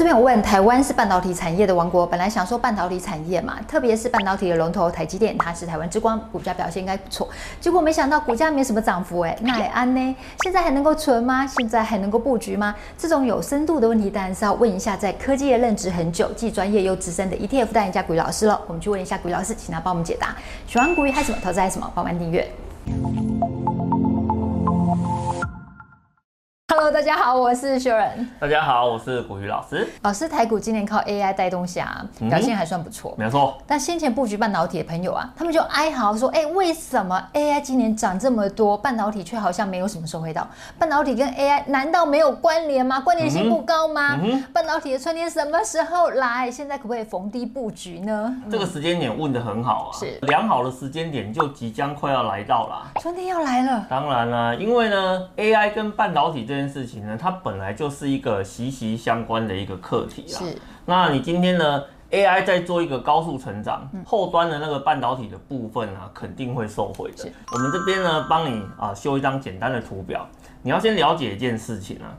[0.00, 7.28] 这边有问，台湾是半导体产业的王国，本来想说半导体产业嘛，特别是半导体的龙头台积电，它是台湾之光，股价表现应该不错。
[7.60, 10.16] 结果没想到股价没什么涨幅，哎，那还安呢？
[10.42, 11.46] 现在还能够存吗？
[11.46, 12.74] 现在还能够布局吗？
[12.96, 18.58] 这种有深度的问题，当然是要问一下在科技业任职很久、既专业又资深的 ETF 代言人家股鱼老师了。
[18.68, 20.34] 我们去问一下股鱼老师，请他帮我们解答。
[20.66, 21.36] 喜欢股鱼还什么？
[21.44, 21.92] 投资还什么？
[21.94, 22.50] 帮忙订阅。
[26.72, 28.30] Hello，大家好，我是秀仁。
[28.38, 29.88] 大家好，我是古宇老师。
[30.02, 33.58] 老师，台股今年靠 AI 带动下，表现还算不错，没错。
[33.66, 40.46] 但先前布局半导体的朋友啊，他们就哀嚎说：“哎，为什么 AI 今年涨这么多，半导体却好像没有什么收回到？
[40.78, 43.00] 半导体跟 AI 难道没有关联吗？
[43.00, 44.20] 关联性不高吗？
[44.22, 46.48] 嗯、半导体的春天什么时候来？
[46.48, 53.84] 现在可不可以逢低布局呢？”这个时间点问的很好啊，是良好的时间点就即将快要来到了，春天要来了。
[53.90, 60.38] 当然了，因为呢，AI 跟半导体这件事情呢，它本来就是一个息息相关的一个课题啊。
[60.38, 67.30] 是，那你今天呢，AI 在做一个高速成长，后端的那个半导体的部分啊，肯定会受惠的。
[67.52, 70.26] 我们这边呢，帮你啊修一张简单的图表。
[70.62, 72.12] 你要先了解一件事情啊，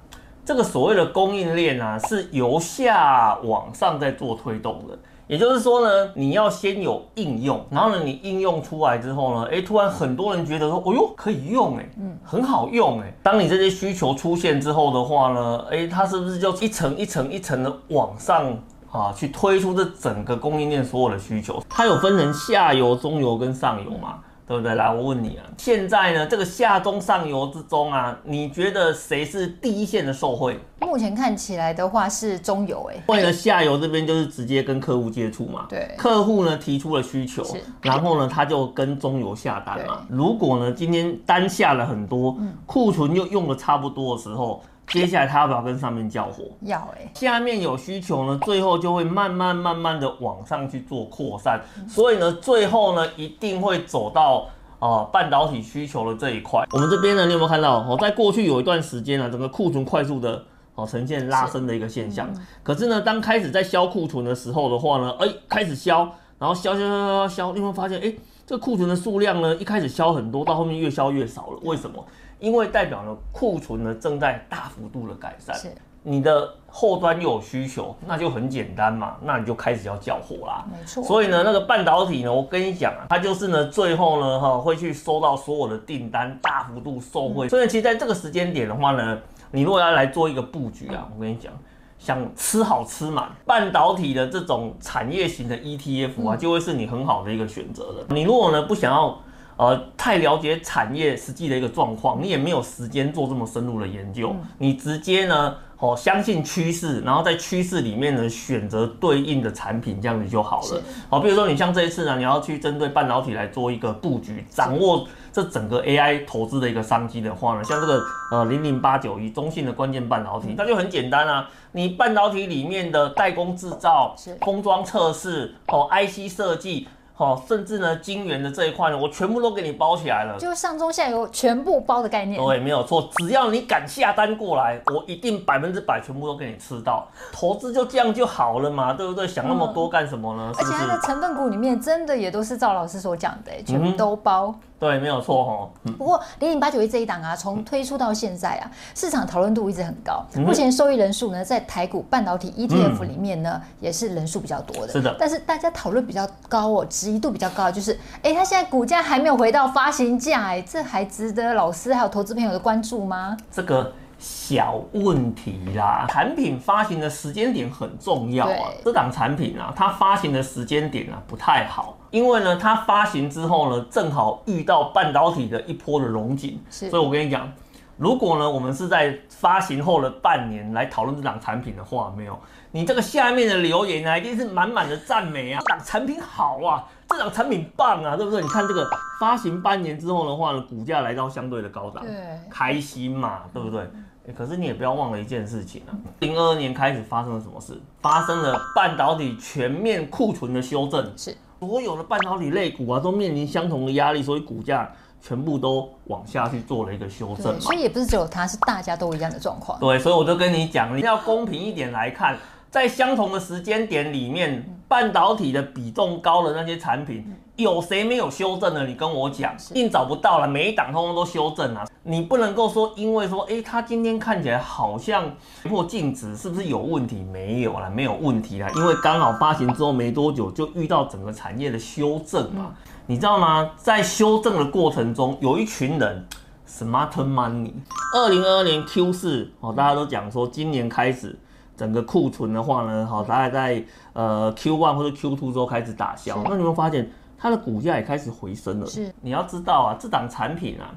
[0.44, 4.98] 这个所谓的供应链啊，是由下往上在做推动的。
[5.32, 13.14] 也就是说呢，你要先有应用，然后呢，你应用出来之后呢，哎，突然很多人觉得说，哦哟，可以用，哎，嗯，很好用，哎。
[13.24, 18.54] 当你这些需求出现之后的话呢，哎，它是不是就一层一层一层的往上
[18.92, 21.64] 啊，去推出这整个供应链所有的需求？
[21.70, 24.16] 它有分成下游、中游跟上游嘛？
[24.52, 24.76] 对不对？
[24.76, 30.60] 来，我问你啊，现在呢，这个下中上游之中啊，你觉得谁是第一线的受惠？
[30.82, 37.46] 目前看起来的话是中游，哎，为了下游这边就是直接跟客户接触嘛，对，客户呢提出了需求，
[37.82, 40.06] 然后呢他就跟中游下单嘛。
[40.10, 44.62] 如果呢今天单下了很多，库存又用的差不多的时候。
[44.92, 46.44] 接下来他要不要跟上面叫火？
[46.62, 54.48] 要哎、欸，下面有需求呢，最后就会慢慢慢慢的往上去做扩散，所以呢，最后呢一定会走到
[54.80, 56.68] 啊、呃、半导体需求的这一块。
[56.72, 57.80] 我们这边呢，你有没有看到？
[57.80, 60.44] 哦，在过去有一段时间呢，整个库存快速的
[60.76, 62.30] 哦呈现拉升的一个现象。
[62.62, 66.00] 可是呢，当开始在销库存的时候的话呢，哎，开始销，
[66.38, 67.98] 然后销销销销销，你有没有发现？
[68.02, 68.14] 哎，
[68.46, 71.60] 这个库存的数量呢，一开始销很多，到后面越销越少了。
[71.64, 72.06] 为什么？
[72.42, 75.72] 因为代表了库存呢正在大幅度的改善，是
[76.04, 80.66] 你的后端又有需求，那就很简单嘛，那你就开始要交货啦。
[80.68, 87.48] 没错，所以呢，那个半导体呢，我跟你讲啊，它就是呢，最后呢，哈，会去收到所有的订单，大幅度受惠。
[87.48, 89.20] 所以其实在这个时间点的话呢，
[89.52, 91.54] 你如果要来做一个布局啊，我跟你讲，
[92.00, 98.06] 想吃好吃满半导体的这种产业型的 ETF 啊，就会是你很好的一个选择了。
[98.10, 99.16] 你如果呢不想要。
[99.58, 110.82] 呃，太了解产业实际的一个状况，你也没有时间做这么深入的研究，嗯、你直接呢，哦，相信趋势，然后在趋势里面呢选择对应的产品，这样子就好了。
[111.10, 118.02] 好，比如说你像这一次呢，你要去针对半导体来做一个布局，掌握这整个 AI 投资的一个商机的话呢，像这个
[118.32, 126.88] 呃零零八九一中信的关键半导体，那就很简单啊，你半导体里面的代工制造、封装测试、哦 IC 设计。
[127.22, 132.44] 哦，甚至呢，金元的这一块呢，我全部都给你包起来了，就上中下游全部包的概念。
[132.44, 137.08] 对，没有错，只要你敢下单过来，我一定百分之百全部都给你吃到。
[137.32, 139.28] 投资就这样就好了嘛，对不对？
[139.28, 140.52] 想那么多干什么呢？
[140.58, 140.74] 是是？
[140.74, 144.48] 而且它的成分股里面真的也都是赵老师所讲的，全部都包。
[144.48, 145.70] 嗯对，没有错哦。
[145.96, 150.26] 不过零零八九一这一档啊，从推出到现在啊，市场讨论度一直很高。
[150.36, 154.92] 目前受益人数呢，在台股半导体 ETF 里面呢，也是人数比较多的。
[154.92, 155.16] 是的。
[155.20, 157.94] 但是大家讨论比较高哦，质疑度比较高，就是，
[158.24, 163.38] 哎，它现在股价还没有回到发行价，哎，这还值得老师还有投资朋友的关注吗？
[163.52, 163.94] 这个。
[164.24, 168.70] 小问题啦，产品发行的时间点很重要啊。
[168.86, 176.62] 这档产品啊，它发行的时间点啊不太好，因为呢，它发行之后呢，正好遇到半导体的一波的荣景。
[176.70, 177.52] 所以我跟你讲，
[177.98, 182.38] 如果呢，我们是在发行后的半年来讨论这档产品的话，没有，
[182.72, 188.42] 你这个下面的留言呢，一定是满满的赞美啊，这档产品好啊，这档产品棒啊，对不对？
[188.42, 188.86] 你看这个
[189.20, 192.14] 发行半年之后的话呢，股价来到相对的高档，对，
[192.50, 193.90] 开心嘛，对不对？
[194.38, 197.74] 可是你也不要忘了一件事情啊，零二二年开始发生了什么事？
[198.02, 204.92] 发生了半导体全面库存的修正，是所有的半导体类股啊都面临相同的压力，所以股价
[205.22, 207.62] 全部都往下去做了一个修正。
[207.62, 209.80] 所以也不是只有它，是大家都一样的状况。
[209.80, 212.36] 对，所以我就跟你讲，你要公平一点来看，
[212.72, 218.88] 在相同的时间点里面，半导体的比重高的那些产品，有谁没有修正的？
[218.88, 221.86] 你跟我讲，一定找不到了，每一档通通都修正啊。
[222.04, 225.24] 你不能够说，因为说，哎，它今天看起来好像
[225.64, 227.24] 破净值是不是有问题？
[227.32, 232.72] 没有啦，没有问题啦，因为刚好发行之后没多久就遇到整个产业的修正嘛。
[233.06, 233.72] 你知道吗？
[233.78, 236.26] 在修正的过程中，有一群人
[236.68, 237.74] smart money。
[238.16, 241.38] 二零二二年 Q 四哦，大家都讲说今年开始
[241.78, 246.42] 整个库存的话呢，好，大概在呃 Q one 或者 Q two 之后开始打消。
[246.46, 248.88] 那你有没有发现它的股价也开始回升了？
[248.88, 249.14] 是。
[249.22, 250.90] 你要知道啊，这档产品啊，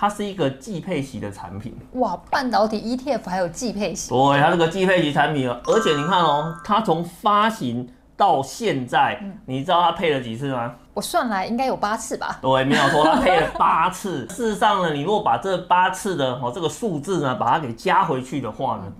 [0.00, 1.76] 它是一个季配型的产品。
[1.92, 4.16] 哇，半导体 ETF 还有季配型？
[4.16, 7.86] 对，它这个季配型产品，而且你看哦，它从发行
[8.16, 10.74] 到现在，嗯、你知道它配了几次吗？
[10.94, 12.38] 我算来应该有八次吧。
[12.40, 14.24] 对，没有错，它配了八次。
[14.28, 18.90] 事实上呢，你如果把这八次的哦这个数字呢，把它给加回去的话呢，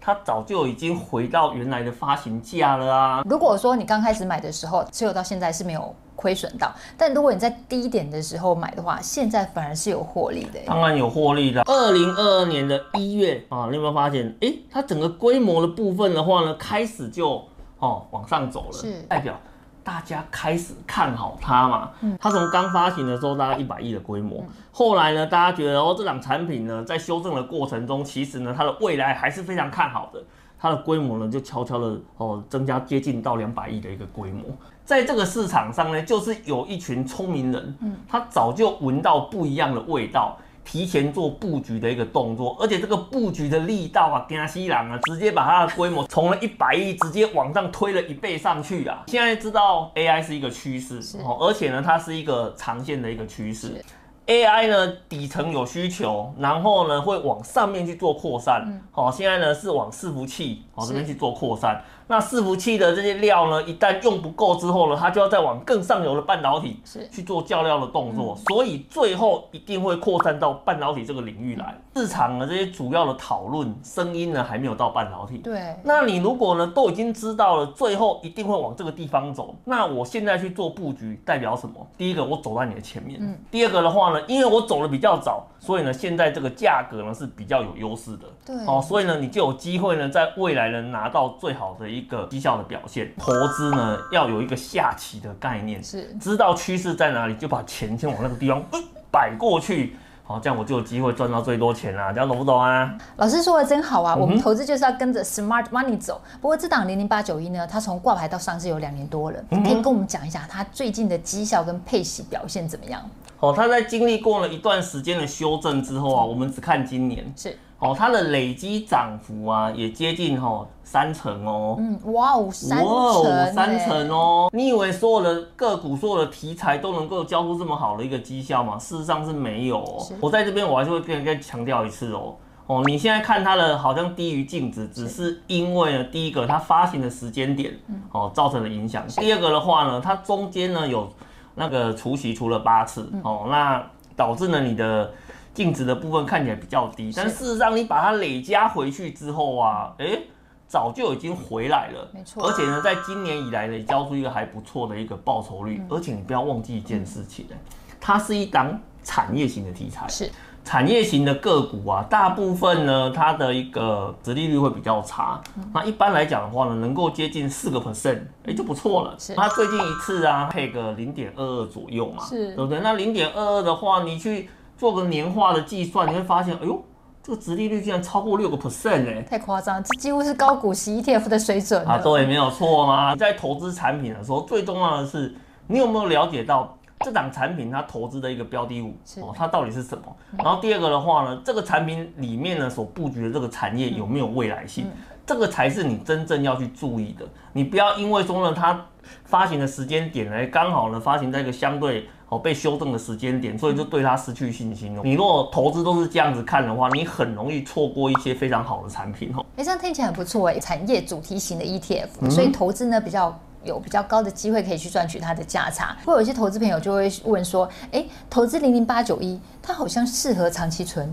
[0.00, 3.22] 它早就已经回到原来的发行价了啊。
[3.28, 10.60] 如果说你刚开始买的时候，持有到现在是没有亏损到，但如果你在低点的时候买的话，现在反而是有获利的。
[10.66, 11.62] 当然有获利的。
[11.62, 14.34] 二零二二年的一月啊，你有没有发现？
[14.40, 17.44] 哎，它整个规模的部分的话呢，开始就。
[17.78, 19.40] 哦，往上走了，是代表
[19.82, 21.90] 大家开始看好它嘛？
[22.00, 30.22] 嗯，它从刚发行的时候大概一百亿的规模，后来呢，大家觉得哦，这档产品呢，在修正的过程中，其实呢，它的未来还是非常看好的，
[30.58, 34.44] 它的规模呢，就悄悄的哦，增加接近到两百亿的一个规模，
[34.84, 40.36] 在这个市场上呢，就是有一群聪明人，嗯，他早就闻到不一样的味道。
[40.64, 49.02] 提前做布局的一个动作，而且这个布局的力道啊，惊西郎啊，直接把它的规模从了一百亿直接往上推了一倍上去啊！
[49.06, 53.82] 现在知道 AI 是一个趋势，哦，而且呢，它是一个长线的一个趋势。
[54.26, 58.80] AI 呢，底层有需求，然后呢，会往上面去做扩散。
[58.92, 61.82] 好、嗯，现在呢是往伺服器哦这边去做扩散。
[62.10, 71.72] 那伺服器的这些料呢，一旦用不够之后呢，它就要再往更上游的半导体去做较料的动作，嗯、所以最后一定会扩散到半导体这个领域来。
[71.94, 75.38] 市场的这些主要的讨论声音呢，还没有到半导体。
[75.38, 81.74] 对，那你如果呢都已经知道了，最后一定会往这个地方走，那我现在去做布局代表什么？
[81.96, 83.20] 第一个，我走在你的前面。
[83.22, 83.38] 嗯。
[83.52, 88.26] 第二个的话呢，因为我走的比较早，所以呢，现在这个价格呢是比较有优势的。
[88.44, 88.56] 对。
[88.66, 91.99] 哦，所以呢，你就有机会呢，在未来呢拿到最好的一。
[92.00, 98.62] 一个绩效的表现，投资呢要有一个下棋的概念，是知道趋势在哪里，就把钱先往那个地方
[99.12, 102.12] 摆过去，好，这样我就有机会赚到最多钱啊！
[102.12, 102.96] 这样懂不懂啊？
[103.16, 106.20] 老师说的真好啊，我们投资就是要跟着 smart money 走。
[106.40, 113.02] 不过这档零零八九一呢，它从挂牌到上市有两年多了，可以跟我们讲一下它最近的绩效跟配息表现怎么样？
[113.38, 117.58] 好，它在经历过了一段时间的修正之后啊，我们只看今年是。
[117.80, 121.76] 哦，它的累积涨幅啊，也接近哈三成哦。
[121.78, 124.50] 嗯，哇哦，三成，哇哦，三成哦。
[124.52, 128.76] 你以为所有的个股、所有的题材都能够交出这么好的一个绩效吗？
[128.76, 130.06] 事实上是没有哦。
[130.20, 132.34] 我在这边我还是会跟大家强调一次哦。
[132.66, 137.74] 哦，你现在看它的好像低于净值，只是因为呢，第一个它发行的时间点
[138.12, 139.08] 哦造成了影响。
[139.08, 141.10] 第二个的话呢，它中间呢有
[141.54, 143.82] 那个除息除了八次哦，那
[144.14, 145.10] 导致呢你的。
[145.52, 150.22] 净值的部分看起来比较低，但事实上你把它累加回去之后啊，诶、欸，
[150.68, 152.46] 早就已经回来了，没错。
[152.46, 155.78] 而且呢，在今年以来呢，也交出一个还不错的一个报酬率。
[155.80, 157.56] 嗯、而且你不要忘记一件事情，嗯、
[158.00, 160.30] 它是一档产业型的题材，是
[160.64, 165.42] 产业型的个股啊，大部分呢，它的一个殖利率会比较差。
[165.56, 169.16] 嗯、那一般来讲的话呢，能够接近四个 percent，哎，就不错了。
[169.18, 169.34] 是。
[169.34, 172.78] 它最近一次啊，配个零点二二左右嘛，是，对不对？
[172.80, 174.48] 那零点二二的话，你去。
[174.80, 176.82] 做个年化的计算，你会发现，哎呦，
[177.22, 181.98] 这个殖利率竟然超过六个 percent 哎，太夸张，这几乎是高股息 ETF 的水准啊！
[181.98, 183.14] 对，没有错吗？
[183.14, 185.34] 在投资产品的时候，最重要的是
[185.66, 190.04] 你有没有了解到这档产品它投资的一个标的物哦，它到底是什么？
[190.38, 194.86] 然后第二个的话呢，这个产品里面呢所布局的这个产业有没有未来性？
[195.26, 197.28] 这个才是你真正要去注意的。
[197.52, 198.82] 你不要因为说呢，它
[199.24, 202.08] 发行的时间点呢刚好呢发行在一个相对。
[202.30, 205.00] 哦，被修正的时间点，所以就对它失去信心哦。
[205.02, 209.44] 你如果投资都是这样子看的话，你很容易错过一些非常好的产品哦。
[209.56, 215.96] 哎，这样听起来很不错哎，产业主题型的 ETF，所以投资呢比较有比较高的机会可以去赚取它的价差。
[216.04, 221.12] 会有一些投资朋友就会问说，哎，投资零零八九一，它好像适合长期存。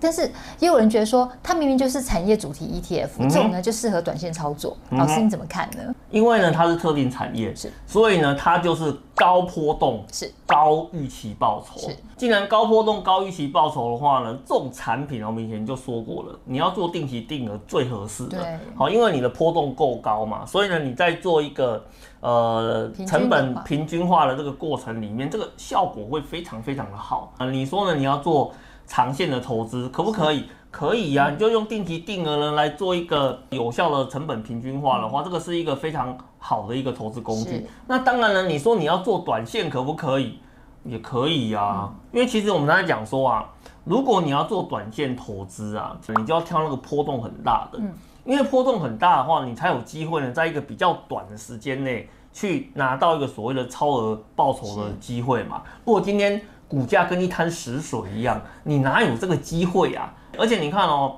[0.00, 4.76] 但是也有人觉得说，它明明就是产业主题 ETF，嗯、这种呢就适合短线操作。
[4.90, 5.94] 嗯、老师你怎么看呢？
[6.10, 11.80] 因为呢它是特定产业，是，所以呢它就是高波动，是高预期报酬。
[11.80, 18.38] 是，既然高波动高预期报酬的话呢，这种产品我们以前就说过了，你要做定期定额最合适的。
[18.38, 21.84] 对，好，因为你的波动够高嘛，所以呢你在做一个
[22.20, 27.50] 呃成本平均化的这个过程里面，这个效果会非常非常的好啊。
[27.50, 27.96] 你说呢？
[27.96, 28.52] 你要做。
[28.86, 30.44] 长线的投资，可不可以？
[30.70, 37.66] 可以呀、啊，你就用定期定额呢来做一个有效的成本平均化的话，这个是一个非常好的一个投资工具。
[37.86, 40.38] 那当然了，你说你要做短线可不可以？
[40.84, 43.44] 也可以呀、啊，因为其实我们刚才讲说啊，
[43.84, 47.80] 如果你要做短线投资啊，你就要挑那个波动很大的，
[48.24, 55.62] 因为波动很大的话，你才有机会呢，在一个比较短的时间内去拿到一个所谓的超额报酬的机会嘛。
[55.84, 60.12] 如果今天股价跟一滩死水一样，你哪有这个机会啊？
[60.38, 61.16] 而且你看哦，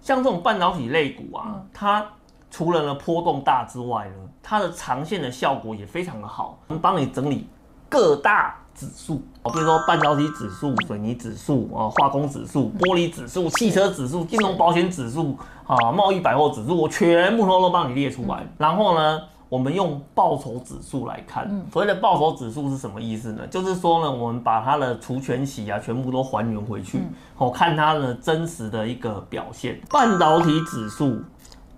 [0.00, 2.06] 像这种半导体类股啊，它
[2.50, 7.48] 除了呢波动大之外呢，它的长线的效果也非常的好，能帮你整理
[7.88, 9.16] 各大指数，
[9.52, 23.46] 比如说半导体指数、水泥指数啊、化工指数、玻璃指数、汽车指数、金融保险指数啊、贸易百货指数，我全部都都帮你列出来，然后呢，我们用报酬指数来看，所谓的报酬指数是什么意思呢？
[23.46, 27.00] 就是说呢，我们把它的除权息啊，全部都还原回去，
[27.38, 29.80] 我看它的真实的一个表现。
[29.88, 31.20] 半导体指数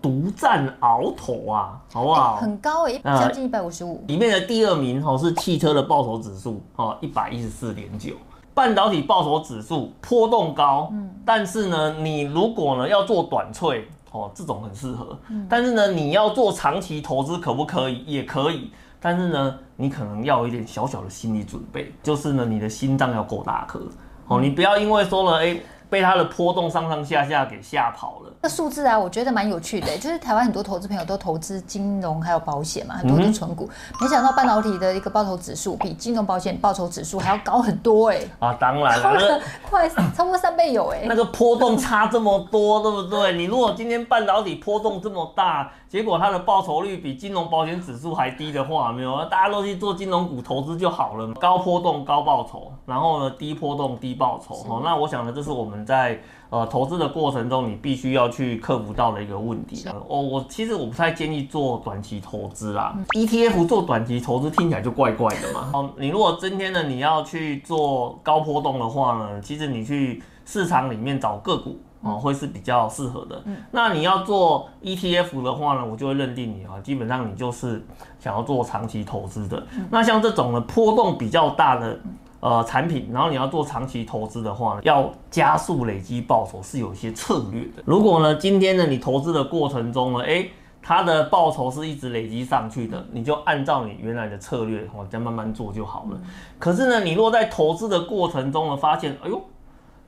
[0.00, 2.36] 独占鳌头啊，好不好？
[2.36, 4.02] 很高诶，将近一百五十五。
[4.08, 8.14] 里面的第二名哦是汽车的报酬指数哦，一百一十四点九。
[8.54, 10.90] 半导体报酬指数波动高，
[11.24, 13.86] 但是呢，你如果呢要做短脆。
[14.24, 18.04] 哦，这种很适合，但是呢，你要做长期投资可不可以？
[18.04, 18.70] 也可以，
[19.00, 23.80] 但是呢，你可能要有一点小小的心理准备，就是呢，你的心脏要够大颗。
[24.26, 25.60] 哦，你不要因为说了，哎。
[25.90, 28.32] 被它的波动上上下下给吓跑了。
[28.40, 33.68] 那数字啊，我觉得蛮有趣的，就是台湾很多投资朋友都投资金融还有保险嘛，很多的存股，
[34.00, 38.20] 没想到半导体的一个报酬指数比金融保险报酬指数还要高很多哎。
[38.38, 41.02] 啊，当然了，快超过三倍有哎。
[41.06, 43.32] 那个波动差这么多，对不对？
[43.32, 51.34] 你如果今天半导体波动这么大，结果它的报酬率比金融保险指数还低的话，没有，大家都去做金融股投资就好了嘛。
[51.40, 54.54] 高波动高报酬，然后呢，低波动低报酬。
[54.68, 55.78] 哦，那我想呢，这是我们。
[55.88, 59.88] 在呃投资的过程中，你必须要去克服到的一个问题。
[60.06, 62.94] 哦，我其实我不太建议做短期投资啦。
[63.12, 65.70] ETF 做短期投资听起来就怪怪的嘛。
[65.72, 73.42] 哦，你如果今天呢你要去做高波动的话呢，其实你去市场里面找个股啊会是比较适合的。
[73.70, 77.84] 那你要做 ETF 的话呢，我就会认定你啊，基本上你就是
[78.18, 79.66] 想要做长期投资的。
[79.90, 81.98] 那像这种呢波动比较大的。
[82.40, 87.82] 呃，产品，然后你要做长期投资的话呢，要加速累积报酬是有一些策略的。
[87.84, 90.48] 如果呢，今天呢你投资的过程中呢，诶，
[90.80, 96.20] 它的报酬是一直累积上去的，你就按照你原来的策略哦，再慢慢做就好了。
[96.60, 99.42] 可是呢，你若在投资的过程中呢，发现，哎呦，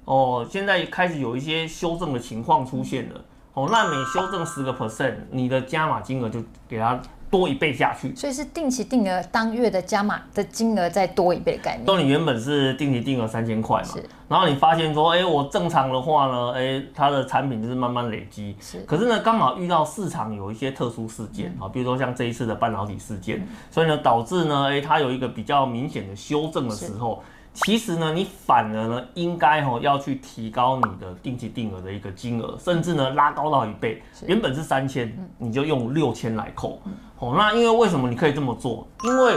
[0.04, 3.20] 哦，现在开始有一些修正的情况出现了，
[3.54, 7.00] 哦，那每修正十个 percent，你的加码金额就给它。
[7.30, 11.86] 多一倍下去，所以是定期定额当月的加码的金额再多一倍的概念。
[11.86, 18.80] 说你原本是定期定额三千块嘛，是，然后你发现说，哎、欸，我正常的话呢，哎、欸，它的产品就是慢慢累积，是。
[18.80, 27.22] 可是呢，刚好遇到市场有一些特殊事件啊，嗯、比如说像这一次的半导体事件，嗯、所以呢，导致呢，哎、欸，它有一个比较明显的修正的时候。
[27.64, 36.80] 其实呢，你反而呢，应该哈要去提高你的定期定额的一个金额，甚至呢拉高到一倍，原本是三千，你就用六千来扣。
[37.18, 38.86] 哦，那因为为什么你可以这么做？
[39.04, 39.34] 因为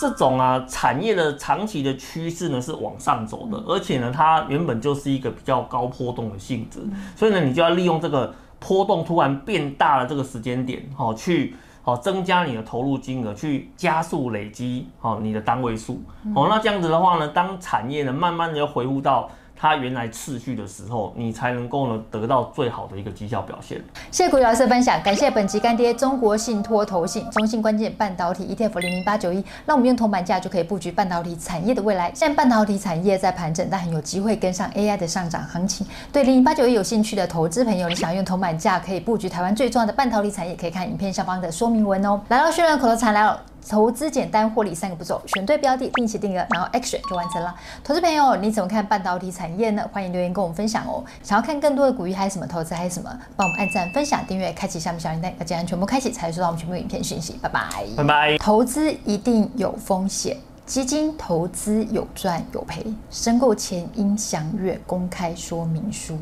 [0.00, 6.80] 这种啊产业的长期的趋势呢是往上走的，而且呢它原本就是一个比较高波动的性质，
[7.14, 11.54] 所以呢你就要利用这个波动突然变大的这个时间点，哈去。
[11.86, 16.02] 好，增加你的投入金额，去加速累积，好你的单位数。
[16.34, 23.82] 好，那这样子的话呢，当产业呢慢慢的又回复到它原来次序的时候，你才能够呢得到最好的一个绩效表现。
[24.10, 32.12] 谢谢古老师分享，感谢本期干爹中国信托投信中信关键半导体 ETF 零零八九一，让我们用铜板价就可以布局半导体产业的未来。
[32.14, 35.86] 现在半导体产业在盘整，但很有机会跟上 AI 的上涨行情。
[36.12, 42.20] 对零零八九一有兴趣的投资朋友，你想用铜板价可以布局台湾最重要的半导体产业，可以看影片下方的说明文哦。
[42.28, 43.40] 来到渲染口头禅来了。
[43.68, 47.54] 投资简单获利三个步骤：选对标的、定期定额，然后 Action 就完成了。
[47.82, 49.88] 投资朋友，你怎么看半导体产业呢？
[49.92, 51.04] 欢迎留言跟我们分享哦。
[51.22, 57.38] 想要看更多的股域还有什么投资还有什么，帮我们按赞、分享、订阅、开启下面小铃铛，要记得全部开启才会收到我们全部影片讯息。
[57.42, 58.38] 拜拜，拜拜。
[58.38, 66.16] 投资一定有风险，基金投资有赚有赔，申购前应详阅公开说明书。